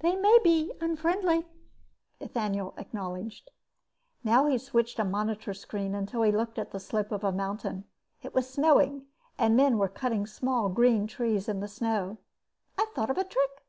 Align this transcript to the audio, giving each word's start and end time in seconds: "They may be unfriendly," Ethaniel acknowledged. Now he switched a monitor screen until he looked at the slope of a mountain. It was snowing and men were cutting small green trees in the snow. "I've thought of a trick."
"They 0.00 0.16
may 0.16 0.38
be 0.42 0.72
unfriendly," 0.80 1.46
Ethaniel 2.20 2.74
acknowledged. 2.76 3.52
Now 4.24 4.46
he 4.46 4.58
switched 4.58 4.98
a 4.98 5.04
monitor 5.04 5.54
screen 5.54 5.94
until 5.94 6.22
he 6.22 6.32
looked 6.32 6.58
at 6.58 6.72
the 6.72 6.80
slope 6.80 7.12
of 7.12 7.22
a 7.22 7.30
mountain. 7.30 7.84
It 8.20 8.34
was 8.34 8.50
snowing 8.50 9.06
and 9.38 9.56
men 9.56 9.78
were 9.78 9.86
cutting 9.86 10.26
small 10.26 10.68
green 10.68 11.06
trees 11.06 11.48
in 11.48 11.60
the 11.60 11.68
snow. 11.68 12.18
"I've 12.76 12.88
thought 12.88 13.08
of 13.10 13.18
a 13.18 13.22
trick." 13.24 13.62